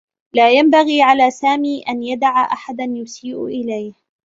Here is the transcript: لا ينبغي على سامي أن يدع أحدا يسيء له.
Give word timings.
لا 0.33 0.49
ينبغي 0.51 1.01
على 1.01 1.31
سامي 1.31 1.81
أن 1.89 2.03
يدع 2.03 2.53
أحدا 2.53 2.83
يسيء 2.83 3.65
له. 3.65 3.93